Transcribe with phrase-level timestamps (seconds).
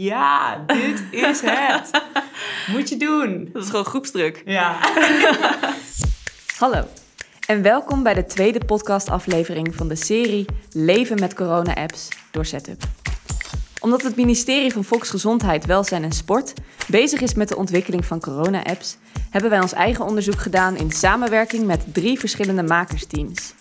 [0.00, 2.02] Ja, dit is het.
[2.72, 3.50] Moet je doen.
[3.52, 4.42] Dat is gewoon groepsdruk.
[4.44, 4.76] Ja.
[6.58, 6.84] Hallo
[7.46, 12.82] en welkom bij de tweede podcastaflevering van de serie Leven met corona-apps door Setup.
[13.80, 16.52] Omdat het ministerie van Volksgezondheid, Welzijn en Sport
[16.88, 18.96] bezig is met de ontwikkeling van corona-apps,
[19.30, 23.54] hebben wij ons eigen onderzoek gedaan in samenwerking met drie verschillende makersteams.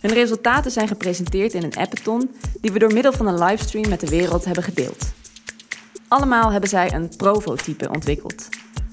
[0.00, 2.30] Hun resultaten zijn gepresenteerd in een appathon
[2.60, 5.14] die we door middel van een livestream met de wereld hebben gedeeld.
[6.08, 8.48] Allemaal hebben zij een provotype ontwikkeld.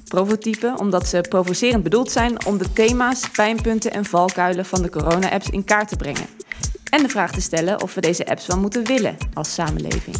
[0.08, 5.50] Provotype omdat ze provocerend bedoeld zijn om de thema's, pijnpunten en valkuilen van de corona-apps
[5.50, 6.28] in kaart te brengen.
[6.90, 10.16] En de vraag te stellen of we deze apps wel moeten willen als samenleving.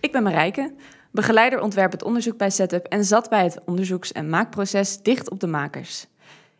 [0.00, 0.74] Ik ben Marijke,
[1.10, 5.40] begeleider ontwerp het onderzoek bij Setup en zat bij het onderzoeks- en maakproces dicht op
[5.40, 6.06] de makers.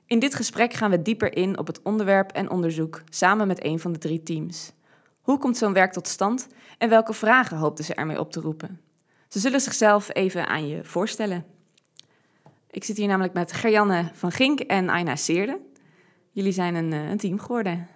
[0.06, 3.78] In dit gesprek gaan we dieper in op het onderwerp en onderzoek samen met een
[3.78, 4.72] van de drie teams.
[5.22, 8.80] Hoe komt zo'n werk tot stand en welke vragen hoopten ze ermee op te roepen?
[9.28, 11.44] Ze zullen zichzelf even aan je voorstellen.
[12.70, 15.58] Ik zit hier namelijk met Gerjanne van Gink en Aina Seerde.
[16.30, 17.88] Jullie zijn een, eh, een team geworden.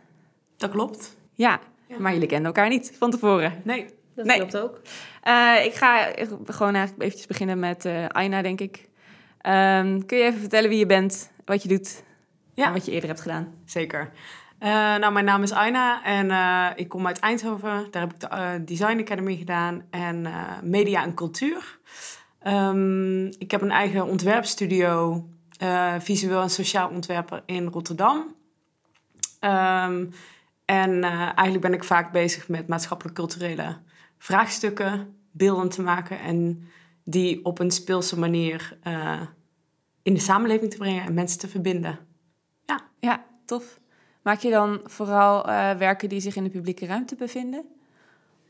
[0.56, 1.16] Dat klopt.
[1.32, 1.60] Ja,
[1.98, 3.60] maar jullie kenden elkaar niet van tevoren.
[3.64, 3.86] Nee.
[4.14, 4.36] Dat Nee.
[4.36, 4.80] klopt ook.
[5.22, 6.12] Eh, ik ga
[6.46, 8.88] gewoon eigenlijk eventjes beginnen met eh Aina, denk ik.
[9.40, 12.02] Ehm, kun je even vertellen wie je bent, wat je doet
[12.54, 12.66] Ja.
[12.66, 13.54] en wat je eerder hebt gedaan?
[13.64, 14.10] Zeker.
[14.58, 17.86] Eh, nou, mijn naam is Aina en eh, ik kom uit Eindhoven.
[17.90, 20.26] Daar heb ik de eh, Design Academy gedaan en
[20.62, 21.78] media en cultuur.
[22.38, 25.24] Ehm, ik heb een eigen ontwerpstudio,
[25.98, 28.34] visueel en sociaal ontwerper in Rotterdam.
[29.40, 30.06] Ehm,
[30.64, 33.76] en eigenlijk ben ik vaak bezig met maatschappelijk-culturele
[34.18, 36.68] vraagstukken, beelden te maken en
[37.04, 38.78] die op een speelse manier
[40.02, 41.98] in de samenleving te brengen en mensen te verbinden.
[43.00, 43.80] Ja, tof.
[44.26, 47.64] Maak je dan vooral eh, werken die zich in de publieke ruimte bevinden?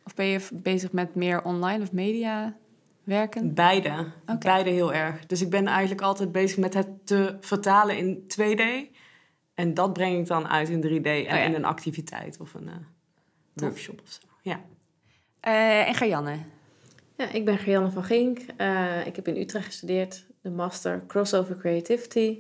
[0.05, 2.57] Of ben je bezig met meer online of media
[3.05, 3.55] werken?
[3.55, 4.13] Beide.
[4.39, 5.27] Beide heel erg.
[5.27, 8.95] Dus ik ben eigenlijk altijd bezig met het te vertalen in 2D.
[9.55, 11.45] En dat breng ik dan uit in 3D en Oh ja.
[11.45, 12.75] in een activiteit of een eh,
[13.55, 14.21] workshop of zo.
[14.43, 14.61] Ja.
[15.41, 16.37] Eh, en Gerjanne?
[17.17, 18.39] Ja, ik ben Gerjanne van Gink.
[18.57, 22.39] Eh, ik heb in Utrecht gestudeerd, de master Crossover Creativity.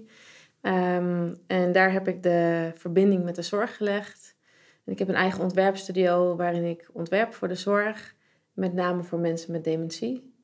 [0.66, 4.37] Ehm, en daar heb ik de verbinding met de zorg gelegd.
[4.84, 8.15] Ik heb een eigen ontwerpstudio waarin ik ontwerp voor de zorg,
[8.53, 10.34] met name voor mensen met dementie.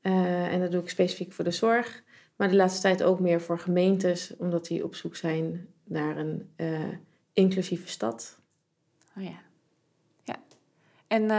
[0.00, 2.02] Eh, en dat doe ik specifiek voor de zorg,
[2.36, 6.50] maar de laatste tijd ook meer voor gemeentes, omdat die op zoek zijn naar een
[6.56, 6.88] eh,
[7.32, 8.40] inclusieve stad.
[9.16, 9.40] Oh ja.
[10.24, 10.36] Ja.
[11.06, 11.30] En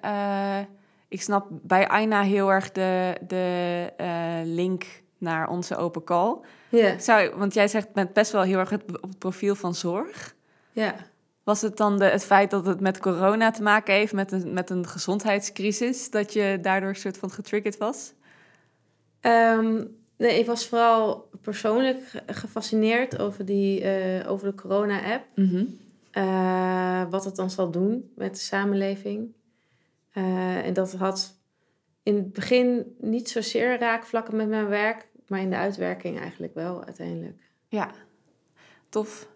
[0.00, 0.60] eh,
[1.08, 6.36] ik snap bij Aina heel erg de, de link naar onze open call.
[6.68, 9.74] Ja, Zou, want jij zegt met best wel heel erg het, op het profiel van
[9.74, 10.34] zorg.
[10.72, 10.94] ja.
[11.42, 14.52] Was het dan de, het feit dat het met corona te maken heeft, met een,
[14.52, 18.12] met een gezondheidscrisis, dat je daardoor een soort van getriggerd was?
[19.20, 19.84] Ehm,
[20.16, 25.24] nee, ik was vooral persoonlijk ge- gefascineerd over, die, eh, over de corona-app.
[26.10, 29.32] Eh, wat het dan zal doen met de samenleving.
[30.12, 31.37] Eh, en dat had
[32.08, 36.84] in het begin niet zozeer raakvlakken met mijn werk, maar in de uitwerking eigenlijk wel
[36.84, 37.42] uiteindelijk.
[37.68, 37.90] Ja,
[38.88, 39.28] tof.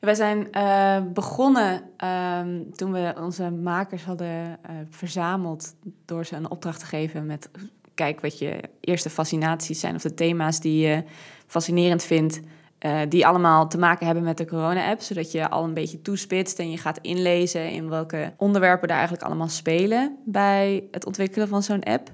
[0.00, 5.74] Wij zijn eh, begonnen ehm, toen we onze makers hadden eh, verzameld
[6.04, 7.50] door ze een opdracht te geven met
[7.94, 11.04] kijk wat je eerste fascinaties zijn of de thema's die je
[11.46, 12.40] fascinerend vindt,
[12.78, 16.58] eh, die allemaal te maken hebben met de corona-app, zodat je al een beetje toespitst
[16.58, 21.62] en je gaat inlezen in welke onderwerpen daar eigenlijk allemaal spelen bij het ontwikkelen van
[21.62, 22.10] zo'n app.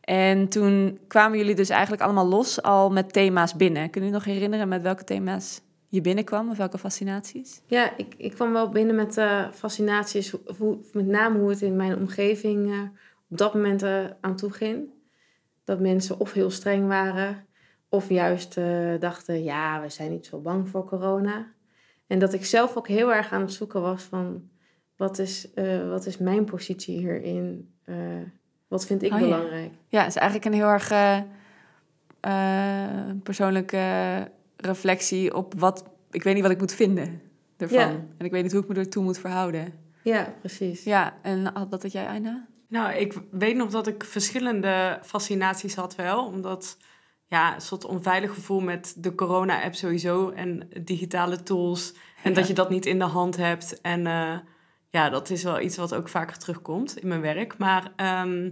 [0.00, 3.90] En toen kwamen jullie dus eigenlijk allemaal los al met thema's binnen.
[3.90, 7.60] Kun je nog herinneren met welke thema's je binnenkwam of welke fascinaties?
[7.66, 10.34] Ja, ik, ik kwam wel binnen met eh, fascinaties,
[10.92, 12.80] met name hoe het in mijn omgeving eh,
[13.30, 13.82] op dat moment
[14.20, 14.88] aan toe ging.
[15.64, 17.46] Dat mensen of heel streng waren,
[17.94, 21.52] of juist eh, dachten, ja, we zijn niet zo bang voor corona.
[22.06, 24.48] En dat ik zelf ook heel erg aan het zoeken was van,
[24.96, 27.74] wat is, eh, wat is mijn positie hierin?
[27.84, 27.96] Eh,
[28.68, 29.24] wat vind ik Oh ja.
[29.24, 29.72] belangrijk?
[29.88, 30.92] Ja, het is eigenlijk een heel erg
[33.22, 33.82] persoonlijke
[34.56, 35.84] reflectie op wat...
[36.10, 37.20] Ik weet niet wat ik moet vinden
[37.56, 37.78] ervan.
[37.78, 37.88] Ja.
[38.18, 39.72] En ik weet niet hoe ik me ertoe moet verhouden.
[40.02, 40.84] Ja, precies.
[40.84, 42.46] Ja, en had dat dat jij, Aina?
[42.68, 46.26] Nou, ik weet nog dat ik verschillende fascinaties had wel.
[46.26, 46.76] Omdat
[47.26, 51.94] ja, een soort onveilig gevoel met de corona-app sowieso en digitale tools.
[52.22, 53.80] En dat je dat niet in de hand hebt.
[53.80, 54.38] En eh,
[54.90, 57.58] ja, dat is wel iets wat ook vaker terugkomt in mijn werk.
[57.58, 58.50] Maar ehm,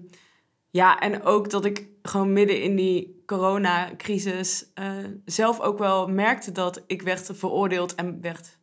[0.70, 4.86] ja, en ook dat ik gewoon midden in die coronacrisis eh,
[5.24, 8.58] zelf ook wel merkte dat ik werd veroordeeld en werd...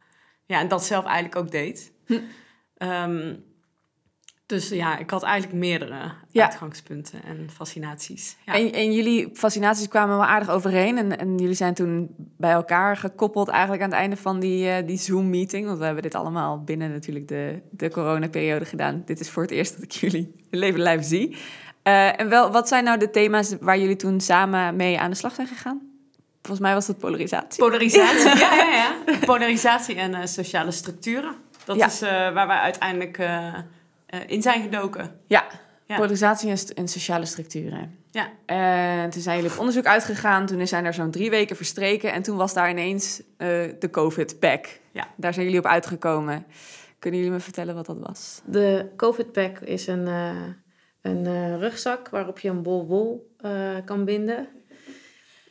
[0.46, 1.94] Ja, en dat zelf eigenlijk ook deed.
[2.06, 2.20] Hm.
[2.78, 3.36] Ehm,
[4.50, 6.44] Dus ja, ik had eigenlijk meerdere Ja.
[6.44, 8.38] uitgangspunten en fascinaties.
[8.46, 8.54] Ja.
[8.54, 10.98] En, en jullie fascinaties kwamen wel aardig overeen.
[10.98, 14.88] En, en jullie zijn toen bij elkaar gekoppeld eigenlijk aan het einde van die, eh,
[14.88, 15.66] die Zoom-meeting.
[15.66, 19.02] Want we hebben dit allemaal binnen natuurlijk de, de coronaperiode gedaan.
[19.06, 21.38] Dit is voor het eerst dat ik jullie leven lijf zie.
[21.84, 25.18] Eh, en wel, wat zijn nou de thema's waar jullie toen samen mee aan de
[25.18, 25.82] slag zijn gegaan?
[26.42, 27.64] Volgens mij was dat polarisatie.
[27.64, 28.72] Polarisatie, ja, ja,
[29.06, 29.18] ja.
[29.26, 31.34] Polarisatie en eh, sociale structuren.
[31.66, 33.20] Dat is waar wij uiteindelijk
[34.28, 35.20] in zijn gedoken.
[35.28, 35.48] Ja,
[35.86, 35.96] Ja.
[35.96, 37.98] polarisatie en, st- en sociale structuren.
[38.12, 38.30] Ja.
[38.46, 40.46] En toen zijn jullie op onderzoek uitgegaan.
[40.46, 42.12] Toen zijn er zo'n drie weken verstreken.
[42.14, 43.48] En toen was daar ineens eh,
[43.80, 44.66] de COVID-pack.
[44.92, 45.08] Ja.
[45.18, 46.46] Daar zijn jullie op uitgekomen.
[47.00, 48.42] Kunnen jullie me vertellen wat dat was?
[48.46, 50.36] De COVID-pack is een, eh,
[51.02, 53.52] een eh, rugzak waarop je een bol wol eh,
[53.86, 54.48] kan binden.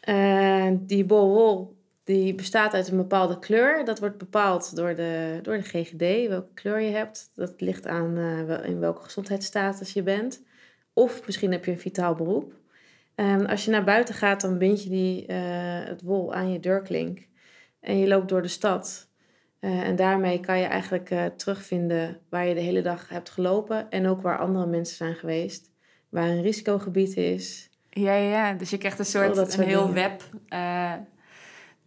[0.00, 1.77] En die bol wol
[2.08, 3.84] die bestaat uit een bepaalde kleur.
[3.84, 7.30] Dat wordt bepaald door de, door de GGD, welke kleur je hebt.
[7.34, 10.42] Dat ligt aan eh, in welke gezondheidsstatus je bent.
[10.92, 12.52] Of misschien heb je een vitaal beroep.
[13.14, 15.36] En als je naar buiten gaat, dan bind je die, eh,
[15.84, 17.26] het wol aan je deurklink.
[17.80, 19.08] En je loopt door de stad.
[19.60, 23.90] Eh, en daarmee kan je eigenlijk terugvinden waar je de hele dag hebt gelopen.
[23.90, 25.70] En ook waar andere mensen zijn geweest.
[26.08, 27.70] Waar een risicogebied is.
[27.90, 28.52] Ja, ja, ja.
[28.52, 29.94] Dus je krijgt een soort, een heel dingen.
[29.94, 30.22] web.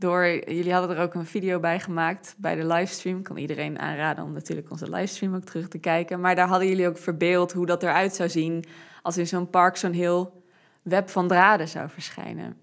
[0.01, 3.21] Door, jullie hadden er ook een video bij gemaakt bij de livestream.
[3.21, 6.19] Kan iedereen aanraden om natuurlijk onze livestream ook terug te kijken.
[6.19, 8.63] Maar daar hadden jullie ook verbeeld hoe dat eruit zou zien
[9.01, 10.43] als in zo'n park zo'n heel
[10.81, 12.57] web van draden zou verschijnen.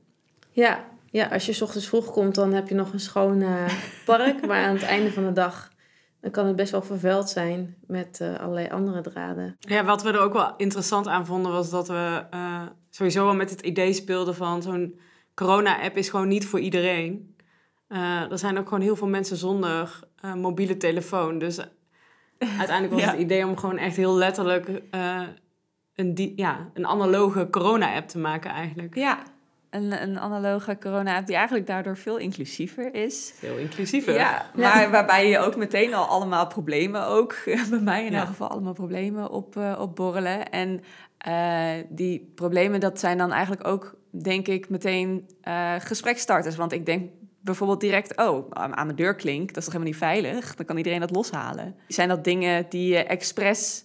[0.50, 3.64] Ja, ja, als je 's ochtends vroeg komt, dan heb je nog een schoon eh,
[4.05, 4.46] park.
[4.46, 5.70] maar aan het einde van de dag
[6.20, 9.56] dan kan het best wel vervuild zijn met eh, allerlei andere draden.
[9.61, 13.35] Ja, wat we er ook wel interessant aan vonden was dat we eh, sowieso wel
[13.35, 14.99] met het idee speelden van zo'n
[15.38, 17.37] corona-app is gewoon niet voor iedereen.
[17.88, 21.38] Eh, er zijn ook gewoon heel veel mensen zonder eh, mobiele telefoon.
[21.38, 21.58] Dus
[22.38, 23.11] uiteindelijk was Ja.
[23.11, 25.20] het idee om gewoon echt heel letterlijk eh,
[25.94, 28.94] een, ja, een analoge corona-app te maken eigenlijk.
[28.94, 29.19] Ja,
[29.70, 33.32] een, een analoge corona-app die eigenlijk daardoor veel inclusiever is.
[33.37, 34.14] Veel inclusiever.
[34.14, 37.37] Ja, maar waarbij je ook meteen al allemaal problemen ook,
[37.70, 38.19] bij mij in Ja.
[38.19, 40.50] elk geval allemaal problemen op, eh, opborrelen.
[40.50, 40.82] En
[41.19, 46.56] eh, die problemen, dat zijn dan eigenlijk ook, denk ik, meteen eh gesprekstarters.
[46.56, 47.10] Want ik denk
[47.40, 50.55] bijvoorbeeld direct, oh, aan mijn deur klink, dat is toch helemaal niet veilig?
[50.55, 51.75] Dan kan iedereen dat loshalen.
[51.88, 53.84] Zijn dat dingen die je expres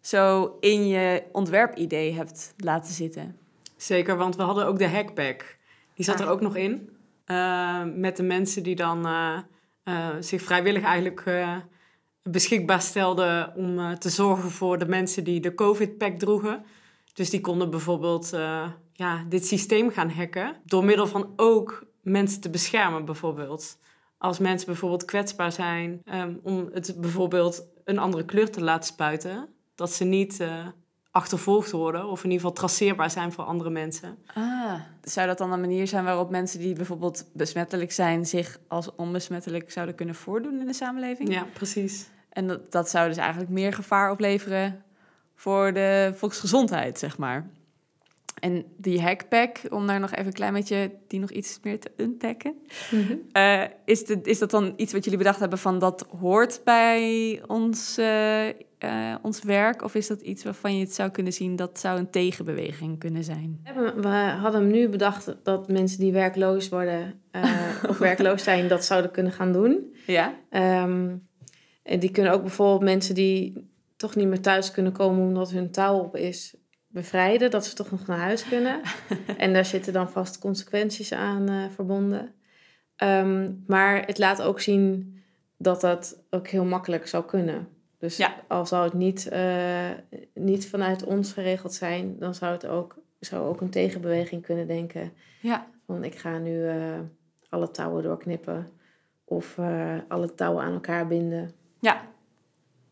[0.00, 3.36] zo in je ontwerpidee hebt laten zitten?
[3.76, 5.56] Zeker, want we hadden ook de hackpack.
[5.94, 6.26] Die zat Ah.
[6.26, 6.90] er ook nog in.
[7.24, 11.26] Eh, met de mensen die dan eh, zich vrijwillig eigenlijk
[12.22, 16.64] beschikbaar stelden om te zorgen voor de mensen die de COVID-pack droegen.
[17.14, 18.36] Dus die konden bijvoorbeeld
[18.98, 20.56] ja, dit systeem gaan hacken.
[20.64, 23.78] Door middel van ook mensen te beschermen, bijvoorbeeld.
[24.18, 29.48] Als mensen bijvoorbeeld kwetsbaar zijn, ehm, om het bijvoorbeeld een andere kleur te laten spuiten.
[29.74, 30.66] Dat ze niet eh,
[31.10, 34.18] achtervolgd worden of in ieder geval traceerbaar zijn voor andere mensen.
[34.34, 38.94] Ah, zou dat dan een manier zijn waarop mensen die bijvoorbeeld besmettelijk zijn, zich als
[38.94, 41.32] onbesmettelijk zouden kunnen voordoen in de samenleving?
[41.32, 42.08] Ja, precies.
[42.28, 44.82] En dat, dat zou dus eigenlijk meer gevaar opleveren
[45.34, 47.50] voor de volksgezondheid, zeg maar.
[48.40, 51.90] En die hackpack, om daar nog even een klein beetje die nog iets meer te
[51.96, 52.54] unpacken.
[53.32, 57.40] Eh, is, de, is dat dan iets wat jullie bedacht hebben van dat hoort bij
[57.46, 58.54] ons, eh, eh,
[59.22, 59.82] ons werk?
[59.82, 63.24] Of is dat iets waarvan je het zou kunnen zien dat zou een tegenbeweging kunnen
[63.24, 63.60] zijn?
[63.96, 64.08] We
[64.40, 67.20] hadden hem nu bedacht dat mensen die werkloos worden
[67.88, 69.94] of werkloos zijn, dat zouden kunnen gaan doen.
[70.06, 70.34] Ja?
[70.50, 71.16] Ehm,
[71.82, 75.70] en die kunnen ook bijvoorbeeld mensen die toch niet meer thuis kunnen komen omdat hun
[75.70, 76.56] touw op is,
[76.88, 77.50] bevrijden.
[77.50, 78.80] Dat ze toch nog naar huis kunnen.
[79.38, 82.34] en daar zitten dan vast consequenties aan eh, verbonden.
[82.96, 85.16] Ehm, maar het laat ook zien
[85.56, 87.68] dat dat ook heel makkelijk zou kunnen.
[87.98, 88.34] Dus Ja.
[88.48, 89.90] al zou het niet, eh,
[90.34, 95.12] niet vanuit ons geregeld zijn, dan zou het ook, zou ook een tegenbeweging kunnen denken.
[95.40, 95.66] Ja.
[95.86, 96.98] Van ik ga nu eh,
[97.48, 98.70] alle touwen doorknippen.
[99.24, 99.58] Of
[100.08, 101.50] alle touwen aan elkaar binden.
[101.80, 102.08] Ja,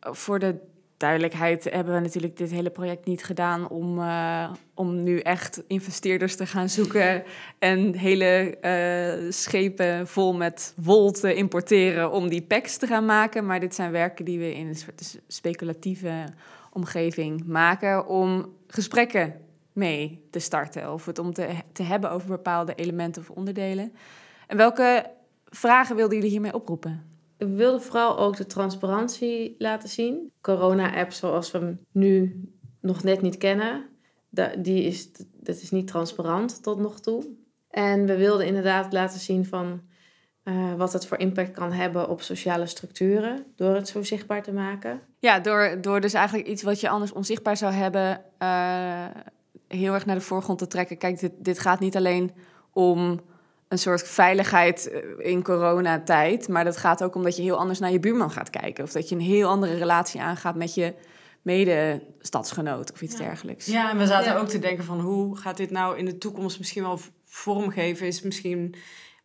[0.01, 0.55] voor de
[0.97, 6.37] duidelijkheid hebben we natuurlijk dit hele project niet gedaan om, eh, om nu echt investeerders
[6.37, 7.23] te gaan zoeken
[7.59, 13.47] en hele eh, schepen vol met wol te importeren om die packs te gaan maken.
[13.47, 16.25] Maar dit zijn werken die we in een soort speculatieve
[16.73, 19.35] omgeving maken om gesprekken
[19.73, 23.93] mee te starten of het om te, te hebben over bepaalde elementen of onderdelen.
[24.47, 25.11] En welke
[25.45, 27.16] vragen wilden jullie hiermee oproepen?
[27.39, 30.33] We wilden vooral ook de transparantie laten zien.
[30.41, 32.45] Corona-app zoals we hem nu
[32.81, 33.89] nog net niet kennen,
[34.59, 37.25] die is, dat is niet transparant tot nog toe.
[37.71, 39.81] En we wilden inderdaad laten zien van
[40.43, 44.53] eh, wat het voor impact kan hebben op sociale structuren door het zo zichtbaar te
[44.53, 45.01] maken.
[45.19, 49.07] Ja, door, door dus eigenlijk iets wat je anders onzichtbaar zou hebben, uh,
[49.69, 50.99] heel erg naar de voorgrond te trekken.
[50.99, 52.33] Kijk, dit, dit gaat niet alleen
[52.73, 53.21] om
[53.69, 57.79] een soort veiligheid eh, in coronatijd, maar dat gaat ook om dat je heel anders
[57.79, 58.85] naar je buurman gaat kijken.
[58.85, 60.95] Of dat je een heel andere relatie aangaat met je
[61.43, 63.67] mede-stadsgenoot of iets dergelijks.
[63.67, 66.59] Ja, en we zaten ook te denken van hoe gaat dit nou in de toekomst
[66.59, 68.07] misschien wel vormgeven?
[68.07, 68.75] Is misschien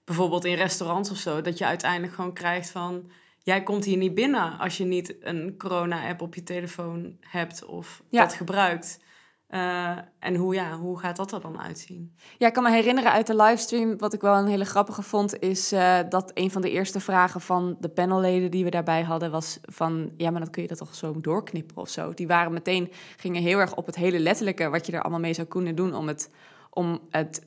[0.04, 3.12] bijvoorbeeld in restaurants of zo, dat je uiteindelijk gewoon krijgt van
[3.44, 8.02] jij komt hier niet binnen als je niet een corona-app op je telefoon hebt of
[8.10, 9.00] dat gebruikt.
[9.54, 12.16] Uh, en hoe, ja, hoe gaat dat er dan uitzien?
[12.38, 15.40] Ja, ik kan me herinneren uit de livestream, wat ik wel een hele grappige vond,
[15.40, 19.32] is uh, dat een van de eerste vragen van de panelleden die we daarbij hadden,
[19.32, 22.14] was van, ja, maar dan kun je dat toch zo doorknippen of zo.
[22.14, 25.34] Die waren meteen, gingen heel erg op het hele letterlijke, wat je er allemaal mee
[25.34, 26.30] zou kunnen doen om het,
[26.70, 27.46] om het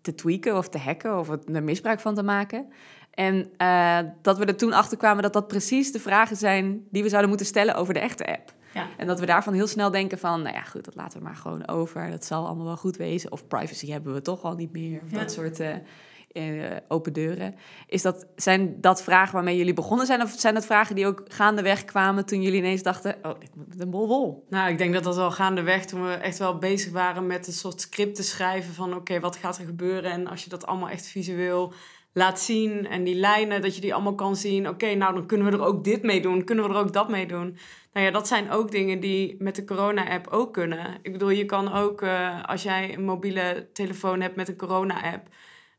[0.00, 2.66] te tweaken of te hacken of er misbruik van te maken.
[3.10, 7.02] En uh, dat we er toen achter kwamen dat dat precies de vragen zijn die
[7.02, 8.54] we zouden moeten stellen over de echte app.
[8.76, 8.88] Ja.
[8.96, 11.36] En dat we daarvan heel snel denken van, nou ja, goed, dat laten we maar
[11.36, 12.10] gewoon over.
[12.10, 13.32] Dat zal allemaal wel goed wezen.
[13.32, 15.00] Of privacy hebben we toch al niet meer.
[15.04, 17.54] Of dat soort uh, open deuren.
[17.86, 20.22] Is dat, zijn dat vragen waarmee jullie begonnen zijn?
[20.22, 23.80] Of zijn dat vragen die ook gaandeweg kwamen toen jullie ineens dachten, oh, dit moet
[23.80, 24.46] een bol wol?
[24.48, 27.52] Nou, ik denk dat dat wel gaandeweg toen we echt wel bezig waren met een
[27.52, 30.10] soort script te schrijven van, oké, wat gaat er gebeuren?
[30.10, 31.72] En als je dat allemaal echt visueel
[32.16, 34.68] laat zien en die lijnen, dat je die allemaal kan zien.
[34.68, 37.08] Oké, nou dan kunnen we er ook dit mee doen, kunnen we er ook dat
[37.08, 37.58] mee doen.
[37.92, 40.98] Nou ja, dat zijn ook dingen die met de corona-app ook kunnen.
[41.02, 45.28] Ik bedoel, je kan ook, uh, als jij een mobiele telefoon hebt met een corona-app,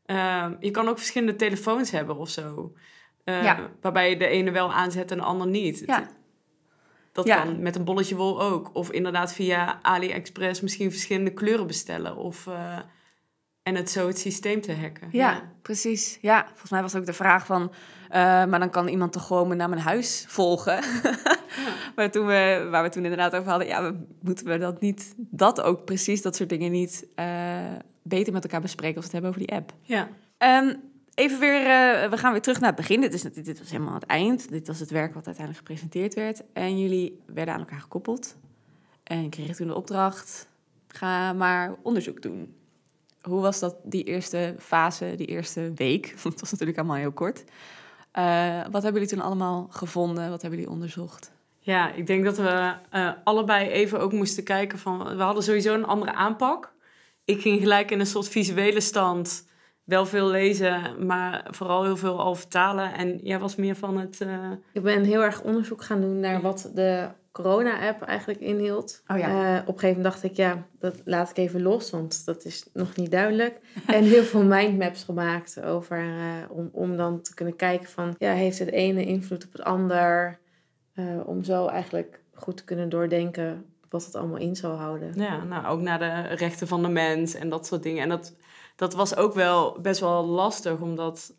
[0.06, 2.72] uh, je kan ook verschillende telefoons hebben of zo.
[3.24, 3.70] Uh, ja.
[3.80, 5.82] Waarbij je de ene wel aanzet en de ander niet.
[5.86, 6.08] Ja.
[7.12, 7.42] Dat ja.
[7.42, 8.70] kan met een bolletje wol ook.
[8.72, 12.16] Of inderdaad via AliExpress misschien verschillende kleuren bestellen.
[12.16, 12.46] Of
[13.68, 15.08] en het zo het systeem te hacken.
[15.12, 16.18] Ja, precies.
[16.20, 17.62] Ja, volgens mij was ook de vraag van...
[17.62, 20.72] Uh, maar dan kan iemand toch gewoon naar mijn huis volgen.
[20.72, 21.36] ja.
[21.96, 23.68] maar toen we, waar we toen inderdaad over hadden...
[23.68, 25.14] ja, moeten we dat niet...
[25.16, 27.06] dat ook precies, dat soort dingen niet...
[27.16, 27.58] Uh,
[28.02, 29.72] beter met elkaar bespreken als we het hebben over die app.
[29.82, 30.08] Ja.
[30.62, 30.80] Um,
[31.14, 31.60] even weer...
[31.60, 33.00] Uh, we gaan weer terug naar het begin.
[33.00, 34.48] Dit, is, dit, dit was helemaal het eind.
[34.48, 36.42] Dit was het werk wat uiteindelijk gepresenteerd werd.
[36.52, 38.36] En jullie werden aan elkaar gekoppeld.
[39.02, 40.48] En kregen toen de opdracht...
[40.88, 42.56] ga maar onderzoek doen
[43.22, 46.06] hoe was dat, die eerste fase, die eerste week?
[46.22, 47.44] Want het was natuurlijk allemaal heel kort.
[48.18, 50.30] Uh, wat hebben jullie toen allemaal gevonden?
[50.30, 51.32] Wat hebben jullie onderzocht?
[51.58, 55.16] Ja, ik denk dat we uh, allebei even ook moesten kijken van...
[55.16, 56.72] We hadden sowieso een andere aanpak.
[57.24, 59.46] Ik ging gelijk in een soort visuele stand
[59.84, 62.94] wel veel lezen, maar vooral heel veel al vertalen.
[62.94, 64.20] En jij was meer van het.
[64.20, 64.50] Uh...
[64.72, 67.08] Ik ben heel erg onderzoek gaan doen naar wat de
[67.42, 69.02] corona-app eigenlijk inhield.
[69.06, 69.28] Oh ja.
[69.28, 72.44] uh, op een gegeven moment dacht ik, ja, dat laat ik even los, want dat
[72.44, 73.60] is nog niet duidelijk.
[73.86, 76.14] en heel veel mindmaps gemaakt over, uh,
[76.48, 80.38] om, om dan te kunnen kijken van, ja, heeft het ene invloed op het ander?
[81.24, 85.12] om zo eigenlijk goed te kunnen doordenken wat het allemaal in zou houden.
[85.14, 88.02] Ja, nou ook naar de rechten van de mens en dat soort dingen.
[88.02, 88.34] En dat
[88.78, 91.34] dat was ook wel best wel lastig, omdat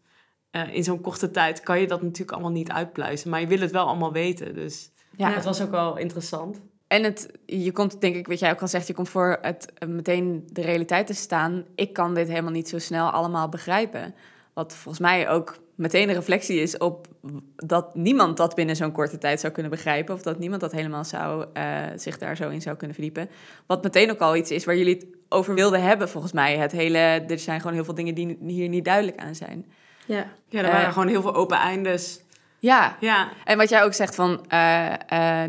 [0.52, 3.30] uh, in zo'n korte tijd kan je dat natuurlijk allemaal niet uitpluizen.
[3.30, 4.54] Maar je wil het wel allemaal weten.
[4.54, 6.60] Dus ja, het was ook wel interessant.
[6.88, 9.74] En het, je komt, denk ik, wat jij ook al zegt, je komt voor het
[9.80, 11.66] uh, meteen de realiteit te staan.
[11.76, 14.16] Ik kan dit helemaal niet zo snel allemaal begrijpen.
[14.54, 17.08] Wat volgens mij ook meteen een reflectie is op
[17.56, 20.14] dat niemand dat binnen zo'n korte tijd zou kunnen begrijpen.
[20.16, 23.30] Of dat niemand dat helemaal zou, uh, zich daar zo in zou kunnen verdiepen.
[23.66, 26.58] Wat meteen ook al iets is waar jullie het over wilden hebben, volgens mij.
[26.58, 26.98] Het hele,
[27.28, 29.66] er zijn gewoon heel veel dingen die hier niet duidelijk aan zijn.
[30.06, 32.22] Ja, ja er waren uh, gewoon heel veel open eindes.
[32.60, 32.98] Ja.
[33.00, 34.94] ja, en wat jij ook zegt van uh,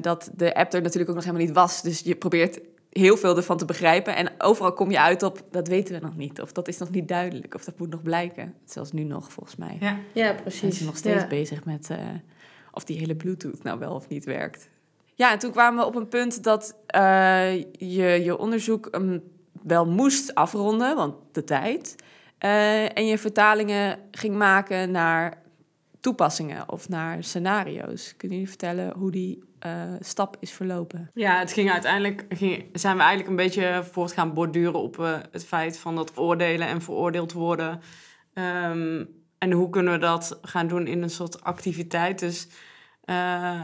[0.01, 1.83] dat de app er natuurlijk ook nog helemaal niet was.
[1.83, 4.17] Dus je probeert heel veel ervan te begrijpen.
[4.17, 6.41] En overal kom je uit op, dat weten we nog niet.
[6.41, 7.55] Of dat is nog niet duidelijk.
[7.55, 8.55] Of dat moet nog blijken.
[8.65, 9.77] Zelfs nu nog, volgens mij.
[9.81, 10.61] Ja, ja precies.
[10.61, 11.99] Ze zijn nog steeds bezig met uh,
[12.73, 14.69] of die hele Bluetooth nou wel of niet werkt.
[15.15, 19.23] Ja, en toen kwamen we op een punt dat uh, je je onderzoek um,
[19.63, 21.97] wel moest afronden, want de tijd.
[22.45, 25.43] Uh, en je vertalingen ging maken naar
[26.01, 28.17] toepassingen of naar scenario's.
[28.17, 31.11] Kunnen jullie vertellen hoe die uh, stap is verlopen?
[31.15, 32.27] Ja, het ging uiteindelijk
[32.73, 36.69] zijn we eigenlijk een beetje voort gaan borduren op uh, het feit van dat oordelen
[36.69, 37.81] en veroordeeld worden.
[38.35, 42.19] Um, en hoe kunnen we dat gaan doen in een soort activiteit?
[42.19, 42.49] Dus
[43.05, 43.63] uh,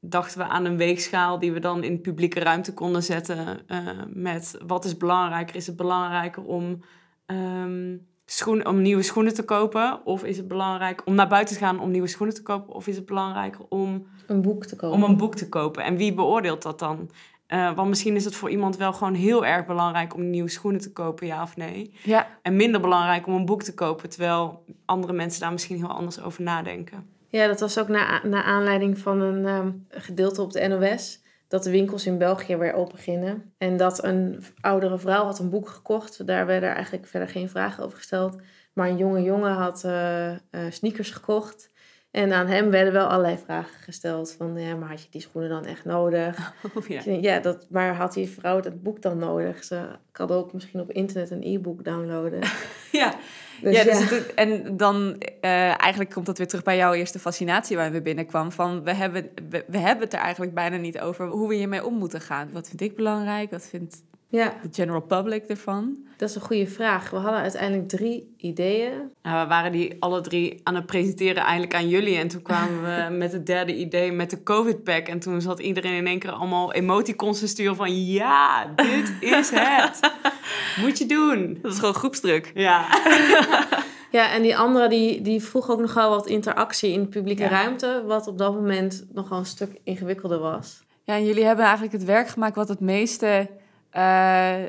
[0.00, 3.60] dachten we aan een weegschaal die we dan in publieke ruimte konden zetten.
[4.08, 5.56] met wat is belangrijker?
[5.56, 6.82] Is het belangrijker om
[7.26, 10.00] um, schoen, om nieuwe schoenen te kopen?
[10.04, 12.74] Of is het belangrijk om naar buiten te gaan om nieuwe schoenen te kopen?
[12.74, 14.96] Of is het belangrijker om een boek te kopen?
[14.96, 15.84] Om een boek te kopen.
[15.84, 17.10] En wie beoordeelt dat dan?
[17.48, 20.80] Uh, want misschien is het voor iemand wel gewoon heel erg belangrijk om nieuwe schoenen
[20.80, 21.94] te kopen, ja of nee.
[22.04, 22.26] Ja.
[22.42, 26.22] En minder belangrijk om een boek te kopen, terwijl andere mensen daar misschien heel anders
[26.22, 27.06] over nadenken.
[27.28, 31.22] Ja, dat was ook na, na aanleiding van een um, gedeelte op de NOS.
[31.48, 33.52] Dat de winkels in België weer open beginnen.
[33.58, 36.26] En dat een oudere vrouw had een boek gekocht.
[36.26, 38.36] Daar werden eigenlijk verder geen vragen over gesteld.
[38.72, 40.36] Maar een jonge jongen had uh, uh,
[40.70, 41.70] sneakers gekocht.
[42.18, 44.32] En aan hem werden wel allerlei vragen gesteld.
[44.32, 46.36] Van, ja, maar had je die schoenen dan echt nodig?
[46.74, 47.02] Oh, ja.
[47.20, 49.64] ja, dat, maar had die vrouw dat boek dan nodig?
[49.64, 49.80] Ze
[50.12, 52.40] kan ook misschien op internet een e-book downloaden.
[52.92, 53.14] ja,
[53.62, 57.18] dus ja, dus Het, en dan uh, eigenlijk komt dat weer terug bij jouw eerste
[57.18, 58.52] fascinatie waar we binnenkwam.
[58.52, 61.84] Van we hebben, we, we, hebben het er eigenlijk bijna niet over hoe we hiermee
[61.84, 62.48] om moeten gaan.
[62.52, 63.50] Wat vind ik belangrijk?
[63.50, 64.54] Wat vindt ja.
[64.62, 65.96] de general public ervan?
[66.16, 67.10] Dat is een goede vraag.
[67.10, 68.92] We hadden uiteindelijk drie ideeën.
[69.22, 72.16] Nou, we waren die alle drie aan het presenteren eigenlijk aan jullie.
[72.16, 75.06] En toen kwamen we met het derde idee met de COVID-pack.
[75.06, 78.04] En toen zat iedereen in één keer allemaal emoticons te sturen van...
[78.04, 80.12] Ja, dit is het.
[80.82, 81.58] Moet je doen.
[81.62, 82.50] Dat is gewoon groepsdruk.
[82.54, 82.86] Ja.
[84.10, 88.02] Ja, en die andere die, die vroeg ook nogal wat interactie in de publieke ruimte,
[88.06, 90.82] wat op dat moment nogal een stuk ingewikkelder was.
[91.04, 93.48] Ja, en jullie hebben eigenlijk het werk gemaakt wat het meeste
[93.96, 94.64] uh,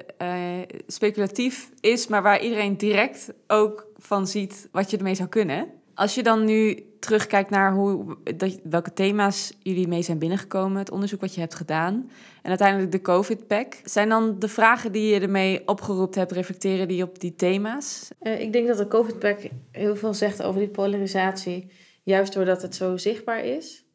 [0.88, 5.68] speculatief is, maar waar iedereen direct ook van ziet wat je ermee zou kunnen.
[5.94, 10.92] Als je dan nu terugkijkt naar hoe, dat, welke thema's jullie mee zijn binnengekomen, het
[10.92, 12.10] onderzoek wat je hebt gedaan
[12.42, 17.04] en uiteindelijk de COVID-pack, zijn dan de vragen die je ermee opgeroepen hebt, reflecteren die
[17.04, 18.10] op die thema's?
[18.22, 19.40] Uh, ik denk dat de COVID-pack
[19.72, 21.72] heel veel zegt over die polarisatie,
[22.04, 23.86] juist doordat het zo zichtbaar is,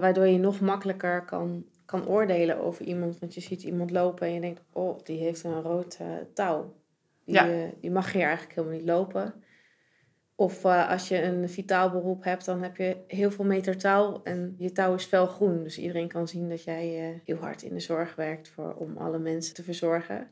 [0.00, 3.18] waardoor je nog makkelijker kan kan oordelen over iemand.
[3.18, 6.74] Want je ziet iemand lopen en je denkt, oh, die heeft een rood uh, touw.
[7.24, 7.48] Die, ja.
[7.48, 9.34] uh, die mag hier eigenlijk helemaal niet lopen.
[10.34, 14.20] Of uh, als je een vitaal beroep hebt, dan heb je heel veel meter touw
[14.24, 15.62] en je touw is felgroen.
[15.62, 19.18] Dus iedereen kan zien dat jij heel hard in de zorg werkt voor, om alle
[19.18, 20.30] mensen te verzorgen.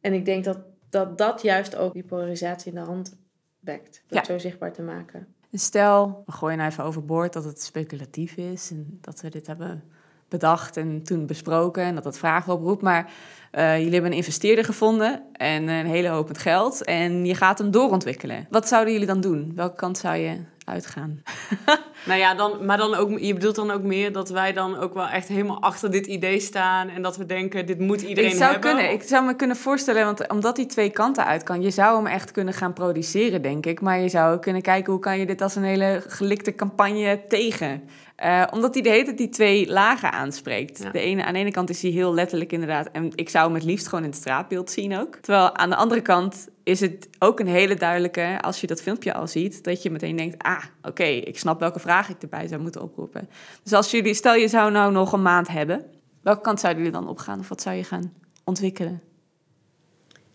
[0.00, 0.58] En ik denk dat
[0.88, 3.18] dat, dat juist ook die polarisatie in de hand
[3.60, 3.92] wekt.
[3.92, 4.16] Door ja.
[4.16, 5.34] het zo zichtbaar te maken.
[5.52, 9.84] Stel, we gooien nou even overboord dat het speculatief is en dat we dit hebben
[10.28, 12.82] bedacht en toen besproken en dat dat vragen oproept.
[12.82, 13.10] Maar
[13.52, 17.58] uh, jullie hebben een investeerder gevonden en een hele hoop met geld en je gaat
[17.58, 18.46] hem doorontwikkelen.
[18.50, 19.52] Wat zouden jullie dan doen?
[19.54, 21.22] Welke kant zou je uitgaan?
[22.06, 24.94] nou ja, dan, maar dan ook, je bedoelt dan ook meer dat wij dan ook
[24.94, 28.36] wel echt helemaal achter dit idee staan en dat we denken, dit moet iedereen ik
[28.36, 28.70] zou hebben.
[28.70, 31.96] Kunnen, ik zou me kunnen voorstellen, want omdat die twee kanten uit kan, je zou
[31.96, 33.80] hem echt kunnen gaan produceren, denk ik.
[33.80, 37.20] Maar je zou ook kunnen kijken, hoe kan je dit als een hele gelikte campagne
[37.28, 37.82] tegen
[38.24, 40.92] uh, omdat hij de hele tijd die twee lagen aanspreekt.
[40.92, 42.88] De ene, aan de ene kant is hij heel letterlijk inderdaad.
[42.92, 45.14] En ik zou hem het liefst gewoon in het straatbeeld zien ook.
[45.14, 48.38] Terwijl aan de andere kant is het ook een hele duidelijke...
[48.40, 50.42] als je dat filmpje al ziet, dat je meteen denkt...
[50.42, 53.28] ah, oké, ik snap welke vraag ik erbij zou moeten oproepen.
[53.62, 54.14] Dus als jullie...
[54.14, 55.84] stel je zou nou nog een maand hebben...
[56.22, 57.38] welke kant zouden jullie dan opgaan?
[57.38, 58.12] Of wat zou je gaan
[58.44, 59.02] ontwikkelen?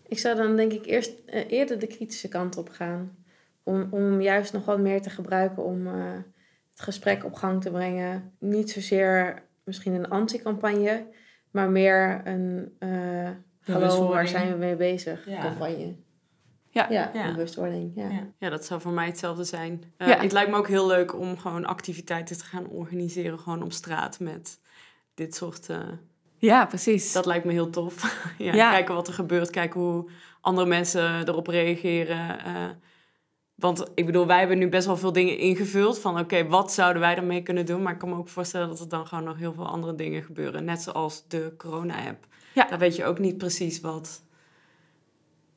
[0.08, 3.16] Ik zou dan denk ik eerst uh, eerder de kritische kant op gaan.
[3.62, 5.86] Om, om juist nog wat meer te gebruiken om...
[5.86, 5.92] Uh,
[6.70, 8.32] het gesprek op gang te brengen.
[8.38, 11.06] Niet zozeer misschien een anti-campagne,
[11.50, 15.40] maar meer een uh, hallo, waar zijn we mee bezig ja.
[15.40, 15.94] campagne.
[16.72, 17.30] Ja, ja, ja.
[17.30, 17.92] bewustwording.
[17.94, 18.08] Ja.
[18.08, 18.26] Ja.
[18.38, 19.82] ja, dat zou voor mij hetzelfde zijn.
[19.98, 20.18] Uh, ja.
[20.20, 24.20] Het lijkt me ook heel leuk om gewoon activiteiten te gaan organiseren, gewoon op straat
[24.20, 24.60] met
[25.14, 25.68] dit soort.
[25.68, 25.78] Uh,
[26.38, 27.12] ja, precies.
[27.12, 28.24] Dat lijkt me heel tof.
[28.38, 32.38] ja, Kijken wat er gebeurt, kijken hoe andere mensen erop reageren.
[32.46, 32.68] Uh,
[33.54, 35.98] want ik bedoel, wij hebben nu best wel veel dingen ingevuld.
[35.98, 37.82] Van oké, wat zouden wij ermee kunnen doen?
[37.82, 40.22] Maar ik kan me ook voorstellen dat er dan gewoon nog heel veel andere dingen
[40.22, 40.64] gebeuren.
[40.64, 42.26] Net zoals de corona-app.
[42.54, 42.66] Ja.
[42.66, 44.22] Daar weet je ook niet precies wat.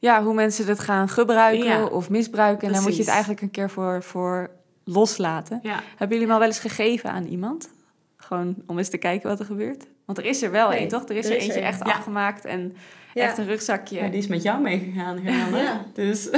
[0.05, 1.85] Ja, hoe mensen het gaan gebruiken ja.
[1.85, 2.57] of misbruiken.
[2.57, 2.77] Precies.
[2.77, 4.49] En daar moet je het eigenlijk een keer voor, voor
[4.83, 5.59] loslaten.
[5.61, 5.83] Ja.
[5.89, 7.69] Hebben jullie hem al wel eens gegeven aan iemand?
[8.17, 9.85] Gewoon om eens te kijken wat er gebeurt?
[10.05, 11.09] Want er is er wel nee, één, toch?
[11.09, 11.91] Er is er, er is eentje er echt ja.
[11.91, 12.75] afgemaakt en
[13.13, 13.95] echt een rugzakje.
[13.95, 15.85] Ja, die is met jou meegegaan, Ja.
[15.93, 16.29] Dus...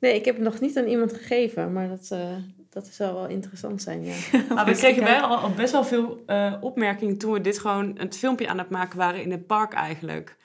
[0.00, 2.18] Nee, ik heb het nog niet aan iemand gegeven, maar dat, uh,
[2.70, 4.14] dat zou wel interessant zijn, ja.
[4.54, 8.16] maar we kregen wel al best wel veel uh, opmerkingen toen we dit gewoon het
[8.16, 10.36] filmpje aan het maken waren in het park eigenlijk.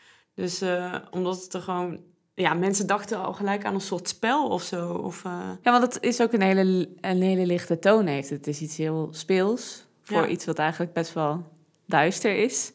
[0.42, 2.00] Dus uh, omdat het er gewoon...
[2.34, 4.94] Ja, mensen dachten al gelijk aan een soort spel of zo.
[4.94, 5.24] Of,
[5.62, 8.30] Ja, want het is ook een hele, een hele lichte toon heeft.
[8.30, 10.28] Het is iets heel speels voor ja.
[10.28, 11.44] iets wat eigenlijk best wel
[11.86, 12.74] duister is.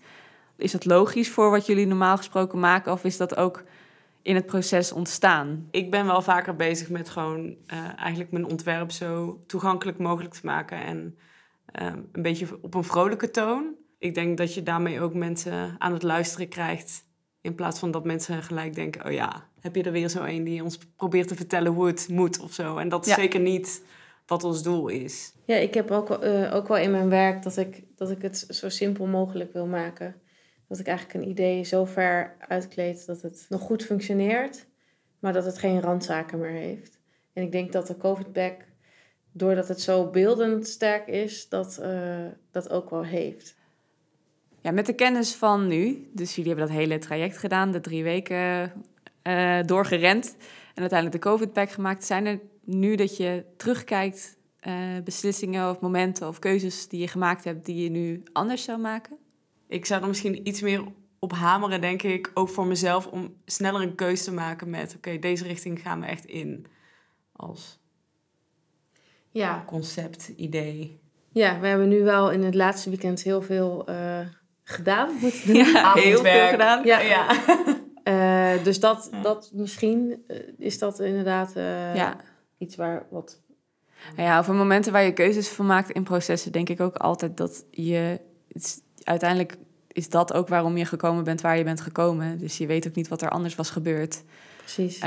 [0.57, 2.93] Is dat logisch voor wat jullie normaal gesproken maken?
[2.93, 3.65] Of is dat ook
[4.23, 5.69] in het proces ontstaan?
[5.71, 10.47] Ik ben wel vaker bezig met gewoon uh, eigenlijk mijn ontwerp zo toegankelijk mogelijk te
[10.47, 11.19] maken en
[11.83, 13.75] uh, een beetje op een vrolijke toon.
[13.99, 17.06] Ik denk dat je daarmee ook mensen aan het luisteren krijgt.
[17.47, 20.45] In plaats van dat mensen gelijk denken: oh ja, heb je er weer zo een
[20.45, 22.77] die ons probeert te vertellen hoe het moet of zo.
[22.77, 23.21] En dat is ja.
[23.21, 23.83] zeker niet
[24.27, 25.33] wat ons doel is.
[25.45, 28.23] Ja, ik heb ook, wel, eh, ook wel in mijn werk dat ik, dat ik
[28.23, 30.15] het zo simpel mogelijk wil maken.
[30.69, 34.67] Dat ik eigenlijk een idee zo ver uitkleed dat het nog goed functioneert,
[35.19, 36.99] maar dat het geen randzaken meer heeft.
[37.33, 38.65] En ik denk dat de COVID-back,
[39.33, 43.57] doordat het zo beeldend sterk is, dat uh, dat ook wel heeft.
[44.67, 48.03] Ja, met de kennis van nu, dus jullie hebben dat hele traject gedaan, de drie
[48.03, 48.73] weken
[49.23, 50.37] uh, doorgerend
[50.75, 52.05] en uiteindelijk de COVID-pack gemaakt.
[52.05, 54.75] Zijn er nu dat je terugkijkt, uh,
[55.05, 59.17] beslissingen of momenten of keuzes die je gemaakt hebt, die je nu anders zou maken?
[59.69, 60.85] Ik zou er misschien iets meer
[61.19, 65.19] op hameren, denk ik, ook voor mezelf, om sneller een keuze te maken met: oké,
[65.19, 66.67] deze richting gaan we echt in
[67.33, 67.81] als
[69.31, 69.65] ja.
[69.67, 71.01] concept, idee.
[71.33, 74.21] Ja, we hebben nu wel in het laatste weekend heel veel uh,
[74.69, 75.11] gedaan.
[75.21, 75.57] Moeten doen.
[75.57, 76.85] Ja, heel veel gedaan.
[76.85, 77.01] Ja.
[77.01, 77.29] ja.
[78.05, 81.53] Uh, dus dat, dat misschien uh, is dat inderdaad
[81.95, 82.17] ja.
[82.59, 83.41] iets waar wat.
[84.17, 87.65] Ja, over momenten waar je keuzes van maakt in processen, denk ik ook altijd dat
[87.71, 88.21] je.
[89.03, 89.57] uiteindelijk
[89.89, 92.39] is dat ook waarom je gekomen bent waar je bent gekomen.
[92.39, 94.23] Dus je weet ook niet wat er anders was gebeurd.
[94.57, 95.03] Precies.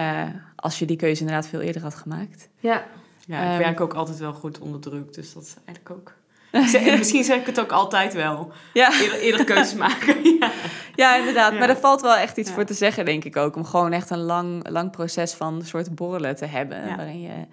[0.56, 2.50] als je die keuze inderdaad veel eerder had gemaakt.
[2.60, 2.86] Ja.
[3.26, 6.14] Ja, ik um, werk ook altijd wel goed onder druk, dus dat is eigenlijk ook
[6.52, 8.52] Misschien zeg ik het ook altijd wel.
[8.74, 8.92] Ja.
[9.02, 10.24] Eerder, eerder keuzes maken.
[10.40, 10.52] ja.
[10.96, 11.54] ja, inderdaad.
[11.54, 13.56] Maar er valt wel echt iets voor te zeggen, denk ik ook.
[13.56, 16.96] Om gewoon echt een lang, lang proces van soort borrelen te hebben.
[16.96, 17.48] Waarin je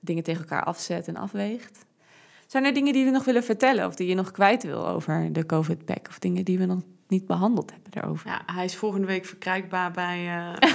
[0.00, 1.84] dingen tegen elkaar afzet en afweegt.
[2.46, 3.86] Zijn er dingen die je nog willen vertellen?
[3.86, 6.08] Of die je nog kwijt wil over de COVID-pack?
[6.08, 8.28] Of dingen die we nog niet behandeld hebben daarover?
[8.30, 10.24] Ja, hij is volgende week verkrijgbaar bij...
[10.26, 10.72] Uh...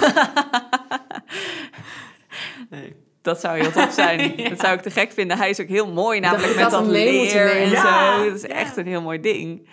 [2.70, 4.36] nee dat zou heel tof zijn.
[4.50, 5.36] Dat zou ik te gek vinden.
[5.36, 8.24] Hij is ook heel mooi, namelijk met dat leer en zo.
[8.24, 9.68] Dat is echt een heel mooi ding.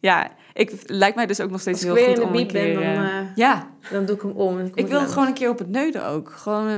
[0.00, 2.78] Ja, ik lijkt mij dus ook nog steeds heel goed om een keer...
[2.78, 3.70] Ben, dan, uh, ja.
[3.90, 4.58] dan doe ik hem om.
[4.58, 6.30] Ik, ik wil het gewoon een keer op het neuden ook.
[6.30, 6.68] Gewoon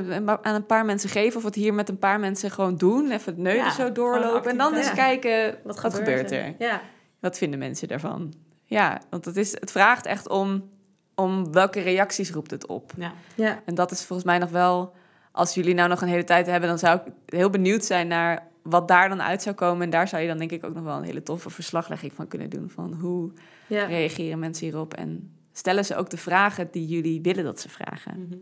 [0.42, 3.10] aan een paar mensen geven of het hier met een paar mensen gewoon doen.
[3.10, 6.54] Even het neuden zo doorlopen en dan eens kijken wat, wat gebeurt er.
[6.58, 6.80] Ja.
[7.20, 8.34] Wat vinden mensen daarvan?
[8.64, 10.70] Ja, want het, is, het vraagt echt om,
[11.14, 12.92] om welke reacties roept het op.
[12.96, 13.12] Ja.
[13.34, 13.62] Ja.
[13.64, 14.94] En dat is volgens mij nog wel
[15.36, 18.48] als jullie nou nog een hele tijd hebben, dan zou ik heel benieuwd zijn naar
[18.62, 19.82] wat daar dan uit zou komen.
[19.82, 22.28] En daar zou je dan denk ik ook nog wel een hele toffe verslaglegging van
[22.28, 22.70] kunnen doen.
[22.70, 23.32] Van hoe
[23.66, 23.84] ja.
[23.84, 28.26] reageren mensen hierop en stellen ze ook de vragen die jullie willen dat ze vragen.
[28.28, 28.38] Mhm.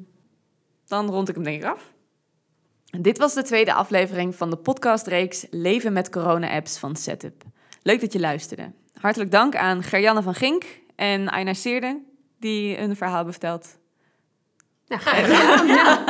[0.87, 1.93] Dan rond ik hem denk ik af.
[3.01, 7.43] dit was de tweede aflevering van de podcastreeks Leven met corona-apps van Setup.
[7.83, 8.73] Leuk dat je luisterde.
[9.01, 10.65] Hartelijk dank aan Gerjanne van Gink
[10.97, 12.01] en Aina Seerde,
[12.39, 13.79] die een verhaal hebben verteld
[15.05, 16.05] ja, ja.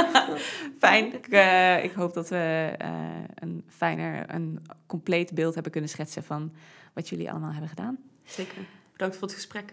[0.79, 1.15] Fijn.
[1.15, 2.89] Ik, uh, ik, hoop dat we uh,
[3.35, 6.53] een fijner, een compleet beeld hebben kunnen schetsen van
[6.93, 7.99] wat jullie allemaal hebben gedaan.
[8.25, 8.59] Zeker.
[8.93, 9.73] Bedankt voor het gesprek.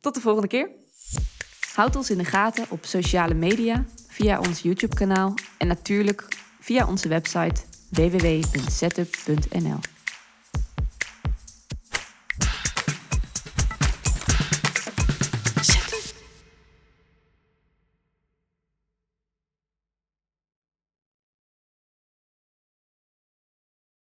[0.00, 0.70] Tot de volgende keer.
[1.74, 6.28] Houd ons in de gaten op sociale media, via ons YouTube-kanaal en natuurlijk
[6.60, 9.78] via onze website www.setup.nl.